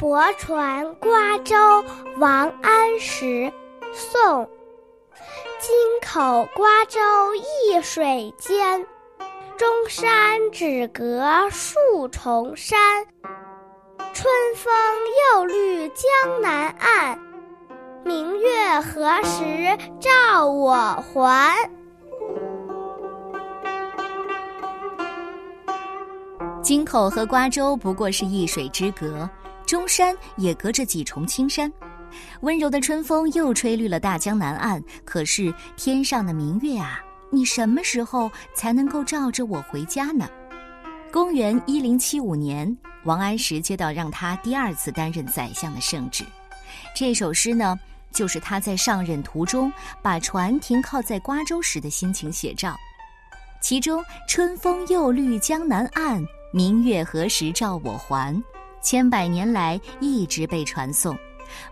[0.00, 1.54] 泊船瓜洲
[2.16, 3.52] 王安石，
[3.92, 4.48] 宋。
[5.58, 6.98] 京口瓜洲
[7.34, 8.86] 一水间，
[9.58, 13.04] 钟山只隔数重山。
[14.14, 14.24] 春
[14.56, 14.72] 风
[15.34, 17.18] 又绿江南岸，
[18.02, 20.72] 明月何时照我
[21.12, 21.70] 还？
[26.62, 29.28] 京口和瓜洲不过是一水之隔，
[29.70, 31.72] 中山也隔着几重青山。
[32.40, 40.28] 温柔的春风又吹绿了大江南岸，可是天上的明月啊，你什么时候才能够照着我回家呢？
[41.12, 46.24] 公元一零七五年，王安石接到让他第二次担任宰相的圣旨，
[46.92, 47.78] 这首诗呢，
[48.10, 52.76] 就是他在上任途中把船停靠在瓜州时的心情写照。
[53.60, 56.20] 其中“春风又绿江南岸，
[56.52, 58.34] 明月何时照我还”，
[58.82, 61.16] 千百年来一直被传颂。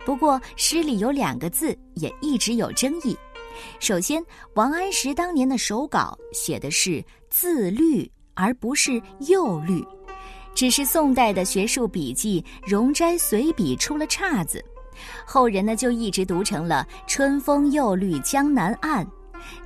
[0.05, 3.17] 不过诗里有两个字也一直有争议。
[3.81, 9.85] 首先，王安石当年的手稿写的是“自律”而不是“又律”，
[10.55, 14.65] 只是宋代的学术笔记《容斋随笔》出了岔子，
[15.27, 19.07] 后人呢就一直读成了“春风又绿江南岸”。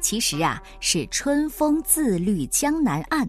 [0.01, 3.29] 其实啊，是“春风自绿江南岸”，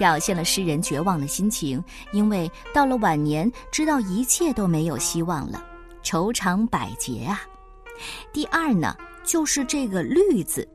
[0.00, 5.62] 表现了诗人绝望的心情，因为到了晚年，知道一切都没有希望了，
[6.02, 7.42] 愁肠百结啊。
[8.32, 10.66] 第二呢，就是这个“绿”字，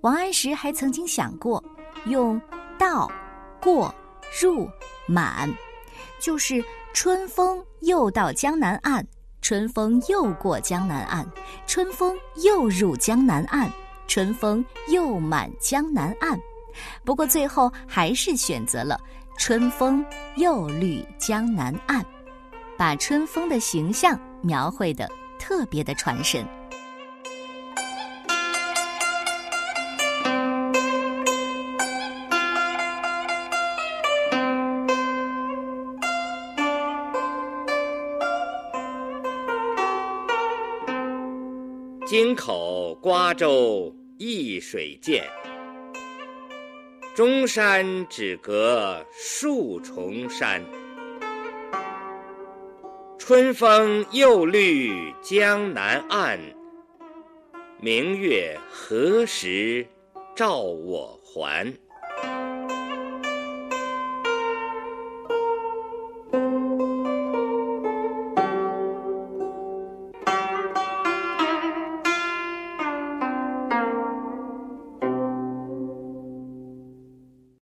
[0.00, 1.62] 王安石还曾经想过
[2.06, 2.42] 用
[2.76, 3.08] “到”、
[3.62, 3.94] “过”、
[4.42, 4.68] “入”、
[5.06, 5.48] “满”，
[6.18, 6.60] 就是
[6.92, 9.06] 春风又到江南岸，
[9.40, 11.24] 春风又过江南岸，
[11.68, 13.70] 春风又入江南岸。
[14.08, 16.36] 春风又满江南岸，
[17.04, 18.98] 不过最后还是选择了
[19.38, 20.04] “春风
[20.36, 22.04] 又绿江南岸”，
[22.76, 26.46] 把春风的形象描绘的特别的传神。
[42.06, 45.24] 京口瓜洲一水间，
[47.16, 50.62] 中山只隔数重山。
[53.18, 56.38] 春风又绿江南岸，
[57.80, 59.86] 明月何时
[60.34, 61.72] 照我还？